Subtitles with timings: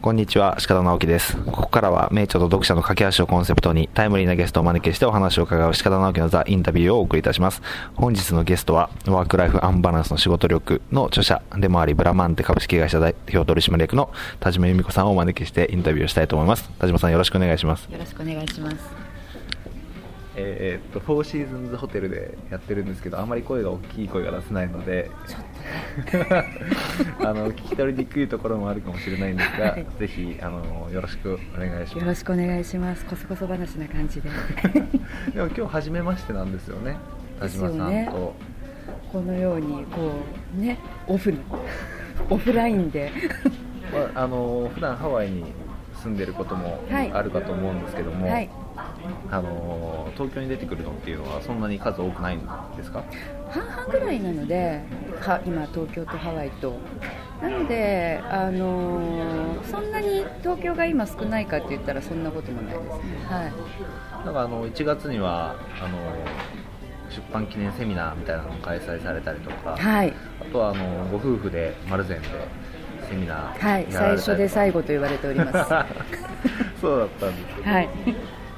[0.00, 1.36] こんにちは、鹿田直樹です。
[1.38, 7.60] ここからは、名著と読者の架け橋をコンセプトに、タイムリーなゲストをお招きしてお話を伺う鹿田直樹のザ・インタビューをお送りいたします。
[7.96, 16.70] 本日のゲストは、ワークライフアンバランスの仕事力の著者でもあり、ブラマンテ株式会社代表取締役の田島由美子さんをお招きしてインタビューしたいと思います。
[16.78, 17.88] 田島さんよろしくお願いします。
[17.90, 19.07] よろしくお願いします。
[20.40, 25.10] えーっと、フォーシーズンズホテルでやってるんですけど、あまり声が大きい声が出せないので、
[27.20, 32.04] あの聞き取りにくいところもあるかもしれないんですが、はいぜひあのよろしくお願いします。
[32.04, 33.04] よろしくお願いします。
[33.04, 34.30] こそこそ話な感じで。
[35.34, 36.96] でも今日初めましてなんですよね。
[37.40, 38.34] 田島さんと。
[39.12, 40.12] このようにこ
[40.56, 41.38] うねオフの
[42.30, 43.10] オフラインで
[43.92, 45.44] まあ、あの普段ハワイに
[46.02, 48.50] 住んでることもはいあるかと思うんですけども、はい
[49.30, 52.40] あの東京に出てくるのっていうのはそんなに数多くないん
[52.76, 53.04] ですか？
[53.50, 54.82] 半々ぐらいなので
[55.20, 56.76] は今東京とハワイと
[57.42, 62.92] なのであのーそんなに東京が今少ないかって言ったらそんなこともないですね。
[63.28, 64.24] はい。
[64.24, 65.98] なんかあの1月にはあの
[67.10, 72.28] 出版記念セミナーみたいなのも開催されたりとか、はいあとはあのご夫婦で丸善で
[73.08, 75.56] セミナーはいやられたり最初で最後と言われております。
[75.72, 75.86] は
[76.80, 77.88] そうだったんですけど、い。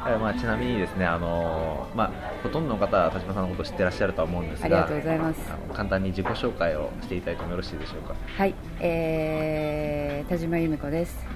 [0.00, 2.10] はいまあ、ちなみにですねあの、まあ、
[2.42, 5.40] ほとんどの方は田島さんのことを知ってらっしゃるとは思うんですがありがとうございます。
[5.74, 8.14] 簡単に自己紹介をしていただいてもよろしいでしょうか？
[8.38, 11.26] はい、えー、田島由美子です。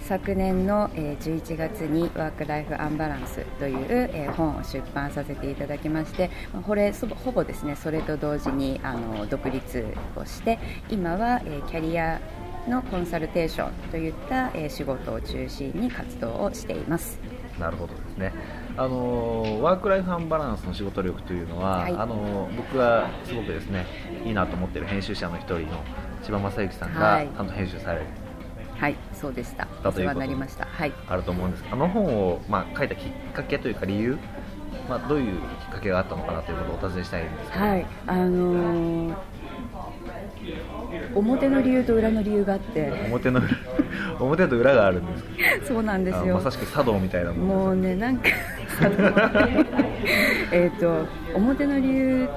[0.00, 10.58] 昨年の、えー11月に「ワーク・ライフ・アンバランス」という、えー本を出版させていただきましてまあこれほぼですねそれと同時にあの独立をして
[10.90, 12.20] 今は、えーキャリア
[12.68, 17.18] のコンサルテーションといった、えー仕事を中心に活動をしています
[17.58, 18.32] なるほどですね。
[18.76, 21.94] あのワーク・ライフ・アンバランスの仕事力というのは、はい。
[21.94, 23.86] あの僕がすごくですね
[24.24, 25.82] いいなと思っている編集者の一人の
[26.22, 27.28] 千葉正幸さんがはい。
[27.28, 28.06] 担当編集される、
[28.76, 29.66] はいそうでした。
[29.84, 30.66] お世話になりました。
[30.66, 30.92] はい。
[31.08, 34.18] あると思うんですあの本を、まあ、書いたきっかけというか理由、
[34.88, 39.16] まあ、どういうきっかけがあったのかなということをお尋ねしたいんですけど、はい、あのー
[41.14, 42.92] 表の理由と裏の理由があって。
[43.10, 43.48] 表の裏
[44.20, 45.18] 表と裏があるんで
[45.62, 46.34] すそうなんですよ。
[46.36, 48.24] あまさしく茶道みたいなもんもうねなんか
[50.52, 52.28] えっと表の理由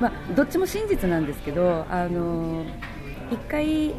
[0.00, 2.64] まあどっちも真実なんですけどあの
[3.30, 3.94] 一回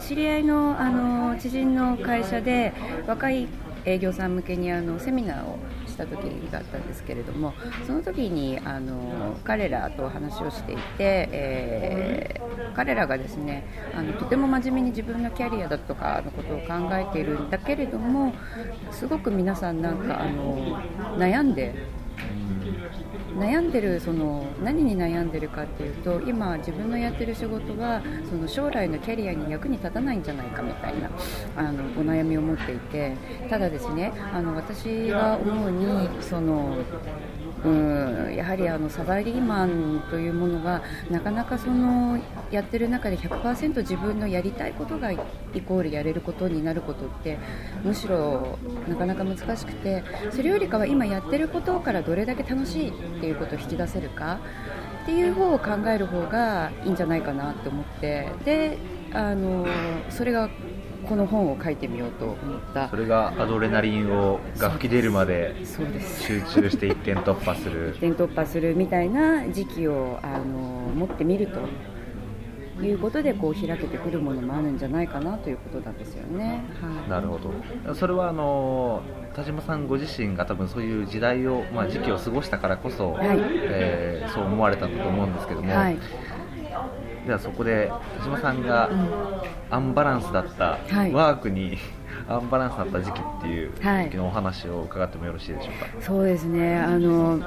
[0.00, 2.72] 知り合いのあの知人の会社で
[3.06, 3.46] 若い
[3.84, 5.58] 営業さん向けにあのセミナーを
[6.00, 7.54] した時があったんですけれども
[7.86, 12.40] その時にあの彼らと話をしていて、えー
[12.74, 18.32] 彼らがですねあのとても真面目に自分のキャリアだとかのことを考えているんだけれども
[18.90, 20.80] すごく皆さんなんかあの
[21.18, 21.74] 悩んで
[23.38, 31.10] 悩んでるその何に悩んでるかっていうと今自分のやってる仕事はその将来のキャリアに役に立たないんじゃないかみたいな
[31.56, 33.16] あのお悩みを持っていて
[33.48, 36.76] ただですねあの私が思うにその
[37.64, 42.18] うんやはりあのサラリーマンというものがなかなかその
[42.50, 45.16] やってる中で100%自分のやりたいことがイ
[45.66, 47.38] コールやれることになることって
[47.84, 54.40] むしろなかなか難しくてそれよりかは今やってることからどれだけ楽しいっていうことを引き出せるか
[55.02, 58.78] っていう方を考える方がいいんじゃないかなと思ってで
[59.12, 59.66] あの
[60.08, 60.48] それが
[61.10, 62.36] この本を書いてみようと思っ
[62.72, 62.88] た。
[62.88, 67.96] それがアドレナリンをが吹き出るまで集中して一点突破する。
[67.98, 70.44] 点突破するみたいな時期をあの
[70.94, 76.62] 持ってみるということでこう開けてくるものもあるんじゃないかなということなんですよね。
[76.80, 77.40] はい、なるほ
[77.86, 77.94] ど。
[77.96, 79.02] それはあの
[79.34, 83.38] 田島さんご自身が多分そういう時代を、まあ、時期を過ごしたからこそ、はい。
[83.40, 85.98] えーそう思われたんだと思うんですけども、はい
[87.26, 88.90] ではそこで田島さんが
[89.70, 91.12] アンバランスだった、はい。
[91.12, 91.76] ワークに
[92.28, 94.04] アンバランスだった時期っていうはい。
[94.10, 96.78] 時のお話を伺ってもよろしいでしょうか、そうですね。
[96.78, 97.40] あの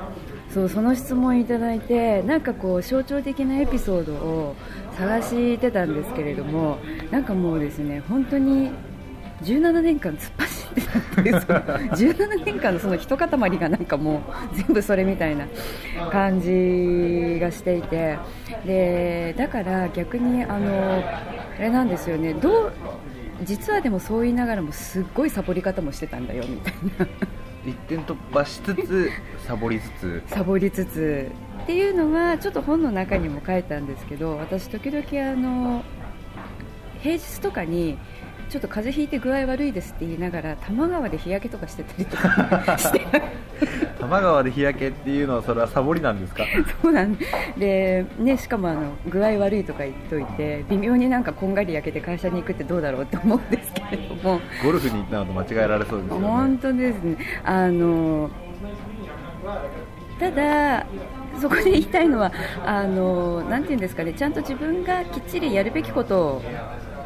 [0.49, 4.55] そうその質問いただいてなんかこう象徴的なエピソードを
[4.97, 6.77] 探してたんですけれども
[7.09, 8.69] なんかもうですね本当に
[9.41, 10.42] 17年間突っ走
[10.73, 10.81] って
[11.15, 15.47] たんですよ17年間のその一塊がなんかもう全部それみたいな
[16.11, 18.17] 感じがしていて。
[18.65, 21.03] でだから逆にあの
[21.57, 22.33] あれなんですよね。
[22.33, 22.73] どう
[23.43, 27.07] 実はでもそう言いながらもすっごいサボり方もしてたんだよみたいな。
[27.65, 29.09] 一点突破しつつ
[29.45, 30.23] サボりつつ。
[30.27, 31.31] サボりつつ
[31.63, 35.83] っていうのはちょっと本の中にも書いたんですけど私時々あの
[37.01, 37.97] 平日とかに
[38.53, 43.01] ちょっと風邪ひいて具合悪いですって言いながら多摩川で日焼けとかしてたりとかして。
[43.97, 46.43] 多摩川で日焼けっていうのはそれはサボりなんですか？
[46.83, 47.17] そうなん
[47.57, 54.39] で、ね、しかもあの具合悪いとか言っといて微妙になんかこんがり焼けて会社に行くってどうだろうと思うんですけれども。
[54.63, 56.27] ゴルフに行ったのと間違えられそうですよね。
[56.27, 57.17] 本当ですね。
[57.43, 58.29] あの
[60.19, 60.85] ただ
[61.41, 62.31] そこで言いたいのは
[62.63, 64.13] あのなんていうんですかね。
[64.13, 66.41] ちゃんと自分がきっちりやるべきことを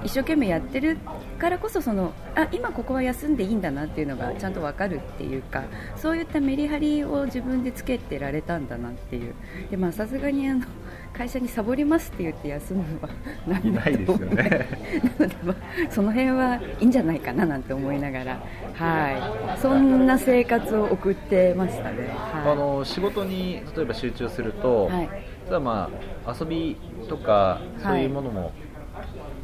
[0.03, 0.99] 一生懸命やってる
[1.37, 5.63] からこそそのあ今ここは休んでいいんだなっていうのがちゃんと分かるっていうか
[5.95, 9.33] そういったメリハリを自分でつけてられたんだなっていう。
[9.69, 10.65] でまあさすがにあの
[11.13, 13.09] 会社にサボりますって言って休むのは
[13.47, 14.67] ないないですよね。
[15.17, 15.55] なので、まあ、
[15.89, 18.39] その辺はいいんじゃないかななんて思いながら。
[18.73, 19.59] はい。
[19.59, 25.09] そんな生活を送ってましたね、はい、あの仕事に例えば集中すると、はい。
[25.47, 25.89] ただま
[26.25, 28.51] あ遊びとかそういうものも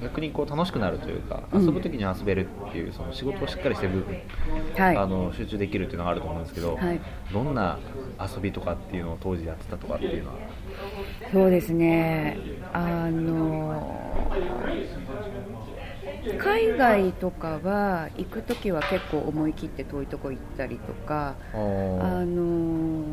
[0.03, 1.65] 逆にこう楽しくなるというか、うん。
[1.65, 4.21] 遊ぶ時に遊べるっていうその仕事をしっかりしてる部分、
[4.77, 4.97] はい。
[4.97, 7.01] あの集中できるっていうのがあると思うんですけど、はい。
[7.31, 7.79] どんな
[8.19, 10.35] 遊びとかっていうのを当時やってたとかっていうのは？
[11.31, 12.37] そうですね。
[12.73, 14.31] あの
[16.37, 23.03] 海外とかは行くときは結構思い切って遠いとこ行ったりとかあの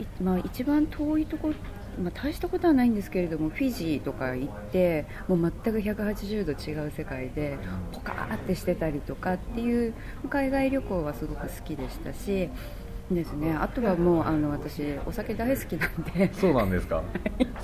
[0.00, 1.52] いまあ、一番遠いとこ、
[2.00, 7.58] まあ、大したことはないんですけれどもフィジーとか行ってもう全く180度違う世界で
[7.92, 9.94] ポカーってしてたりとかっていう
[10.28, 12.48] 海外旅行はすごく好きでしたし
[13.10, 16.32] ですねあとはもうあの私お酒大好きなんで。
[16.34, 17.02] そうなんですか。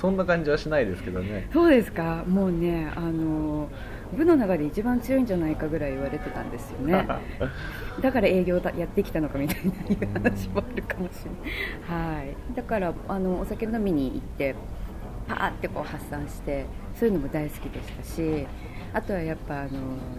[0.00, 1.48] そんな感じはしないですけどね。
[1.52, 2.24] そうですか。
[2.28, 3.68] もうねあの
[4.16, 7.06] 部の中で一番強いんじゃないかぐらい言われてたんですよね。
[8.00, 14.54] だから営業だやってきたのかみたいな話もあるかもしれない、はい、だからあのお酒飲みに行って
[15.26, 16.64] パーってこう発散して
[16.94, 18.46] そういうのも大好きでしたし
[18.92, 19.68] あとはやっぱあの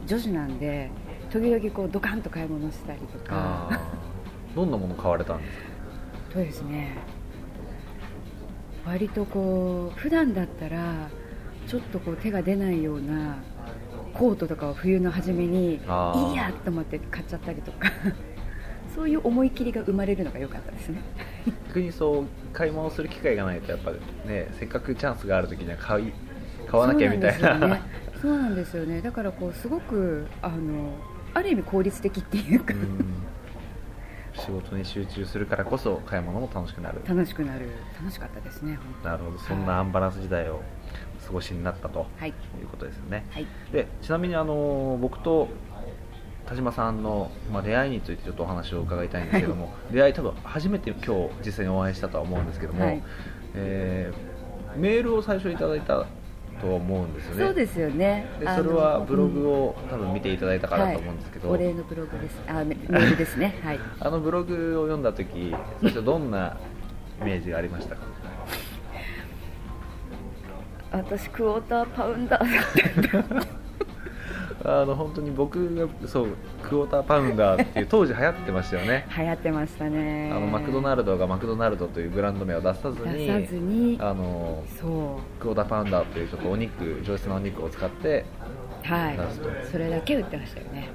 [0.05, 0.89] 女子なんで
[1.29, 4.55] 時々こうドカンと買い物したりとあかー。
[4.55, 5.63] どんなもの買われたんですか？
[6.33, 6.95] そうですね
[8.85, 11.09] 割とこう普段だったら
[11.67, 13.37] ちょっとこう手が出ないような
[14.19, 15.79] コートとかを冬の初めにいい
[16.35, 17.89] やと思って買っちゃったりとか。
[18.93, 20.99] そういう思い切りが生まれるのが良かったですね。
[21.67, 23.91] 逆にそう買い物する機会がないとやっぱ
[24.27, 26.11] ねせっかくチャンスがある時には買い
[26.67, 27.49] 買わなきゃみたいな。
[27.49, 27.81] そうなんですよね。
[28.21, 29.01] そうなんですよね。
[29.01, 30.95] だからこうすごくあの
[31.33, 33.05] ある意味効率的っていうか、うん。
[34.33, 37.01] 仕事に集中するからこそ買い物も楽しくなる。
[37.07, 37.69] 楽しくなる。
[37.99, 39.37] 楽しかったですねなるほど。
[39.37, 40.78] そんなアンバランス時代をお
[41.29, 42.29] 過ごしになったとはい。
[42.29, 42.33] い
[42.63, 43.45] うことですよね、はい。
[43.71, 45.47] でちなみにあの僕と
[46.47, 53.03] 田島さんの、まあ、出会いについてちょっとお話を伺いたいんですけども、出会い多分初めて今日実際にお会いしたとは思うんですけども、はい。
[53.53, 56.05] えーメールを最初いただいた
[56.61, 57.45] と思うんですよね。
[57.45, 58.25] そうですよね。
[58.39, 59.33] でそれはブロうん。
[59.33, 62.39] グを多分見ていただいたからと思うんですけど、はい、お礼のブログです。
[62.47, 63.59] あメメールですね。
[63.63, 63.79] はい。
[63.99, 66.57] あのブログを読んだ時最初どんな
[67.21, 68.01] イメージがありましたか？
[70.91, 73.47] 私クォーターパウンダー
[74.65, 79.07] あの本当に僕がそうクォーターパウンダーっていう当時流行ってましたよね。
[79.17, 80.31] 流行ってましたね。
[80.33, 83.97] あのマクドナルドがマクドナルドというブランド名を出さずに出さずに。
[84.01, 85.41] あのそう。
[85.41, 88.25] クォーターパウンダーというちょっとお肉上質なお肉を使って
[88.83, 89.17] はい。
[89.17, 89.49] 出すと。
[89.71, 90.89] それだけ売ってましたよね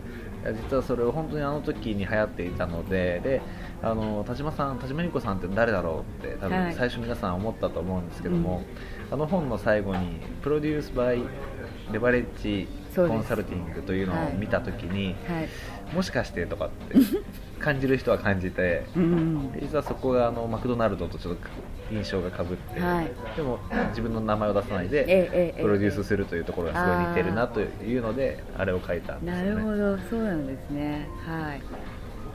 [0.53, 3.43] 実はそれを本当にあの時に流行っていたのでで
[3.83, 6.65] あの田島さん田島由子さんって誰だろうって多はい。
[6.67, 8.63] 分最初皆さん思ったと思うんですけども、
[9.11, 11.23] あの本の最後に「プロデュース・バイ・
[11.93, 15.49] レバレッジ・コンサルティング」というのを見た時に、はい。
[15.95, 16.97] もしかしてとかって
[17.61, 19.53] 感じる人は感じてうん。
[19.61, 21.49] 実はそこがあのマクドナルドとちょっと
[21.91, 23.11] 印象がかぶって、はい。
[23.37, 23.59] でも
[23.91, 29.51] 自分の名前を出さないで、プロデュースするというところがすごい似てるなというのであれを書いたんですよね。
[29.51, 29.99] なるほど。
[30.09, 31.09] そうなんですね。
[31.27, 31.63] はい。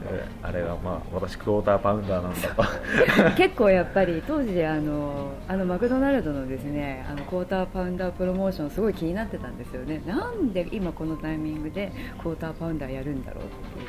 [0.04, 3.36] えあれはまあ私クォーターパウンダーなんだと。
[3.36, 10.02] 結構やっぱり当時あのあのマクドナルドのですねあのクォーターパウンダープロモーションすごい気になってたんですよね。
[10.06, 11.92] なんで今このタイミングで
[12.22, 13.86] クォーターパウンダーやるんだろうっていう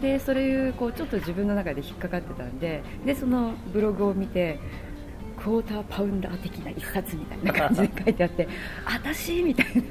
[0.00, 4.58] でそれいうこうちょっと自分の中で引っかかってたんででそのブログを見て
[5.38, 8.48] クォーターパウンダー的な一冊みたいな感じで書いてあって
[8.86, 9.82] 私みたいな。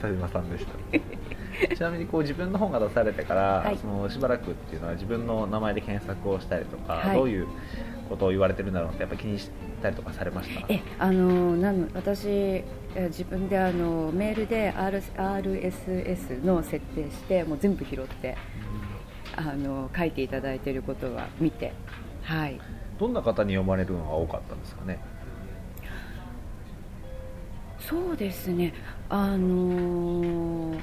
[0.00, 0.72] 田島さんでした。
[1.76, 3.76] ちなみにこう自分の本が出されてから、はい。
[3.76, 7.16] そのしばらくっていうのは自分の名前で検索をしたりとか、はい。
[7.16, 7.46] どういう
[8.08, 9.50] ことを言われてるんだろうってやっぱ気にし
[9.82, 10.64] たりとかされました？
[10.72, 12.64] えあのなん私え
[13.08, 18.36] 自分であのメールで R RSS の設定してもう全部拾って
[19.40, 21.72] あの書いていただいていることは見て
[22.22, 22.60] はい。
[22.98, 24.98] どんな方に読まれるのが多かったんですかね？
[27.78, 28.72] そうですね。
[29.08, 30.76] あの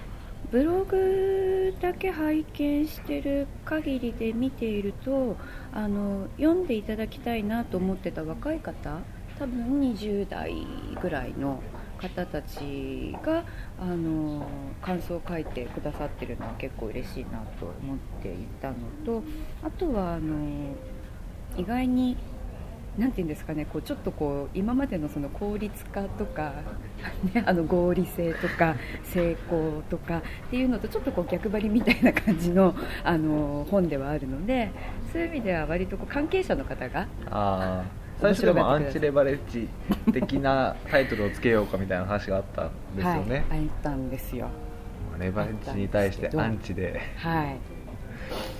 [0.51, 5.35] ブログだけ拝見してる限りで見ていると
[5.73, 8.99] あの読んでいただきたいなと思ってた若い方
[9.37, 10.53] 多分20代
[11.01, 11.61] ぐらいの
[11.97, 13.43] 方たちが
[13.79, 14.47] あの
[14.81, 18.75] 感想を書いてくださってるのは結構嬉しいなと思っていたの
[19.05, 19.23] と
[19.63, 20.75] あとはあの
[21.57, 22.17] 意外に
[22.97, 26.53] なんていうんですかねこうちょっとこう今までのその効率化とか、
[27.31, 32.73] ね、あの合理性とか成功とかっていうのとちょっとこう逆張りみたいな感じの
[33.03, 34.71] あの本ではあるので
[35.13, 37.83] そういう意味では割とこう関係者の方があ
[38.19, 39.67] 最初でもアンチレバレッジ。
[40.21, 44.49] 的なタイトルをつけようかみたいな話があったんですよね、はい、あったんですよ。
[45.19, 47.01] レバレッジに対してアンチで。
[47.17, 47.57] はい。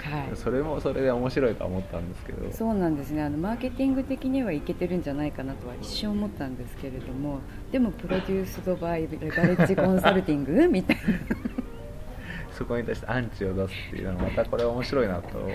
[0.09, 2.51] はい、それもそれで面白いと思ったんですけど。
[2.51, 3.23] そうなんですね。
[3.23, 7.39] あのマーケティング的にはいけてるんじゃないかなとは一瞬思ったんですけれども
[7.71, 11.03] でもプロデュースドバイレバレッジコンサルティングみたいな。
[12.53, 15.49] そこに対してアンチを出すっていうのはまたこれ面白いなと。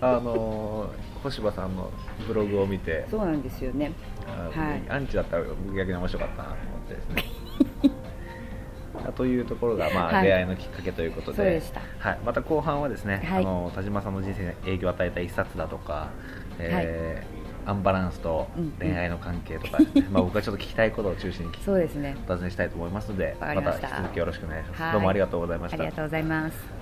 [0.00, 0.90] あの
[1.24, 1.90] 星葉さんの
[2.28, 3.06] ブログを見て。
[3.10, 3.92] そうなんですよね、
[4.26, 7.24] はい、アンチだったら逆に面白かったなと思ってですね。
[9.16, 11.62] というところが、まあ、出会いのきっかけということで。
[11.98, 16.10] はい、また後半はですね、はい、あの田島さんの人生に影響を与えた一冊だとか、
[16.58, 22.16] えー、アンバランスと恋愛の関係とか、ね、うん、まあ、僕はちょっと聞きたいことを中心にそうですね。
[22.28, 23.54] お尋ねしたいと思いますのでまた。
[23.54, 24.92] 引き続きよろしくお願いします。
[24.92, 25.82] どうもありがとうございました。
[25.82, 26.73] ありがとうございます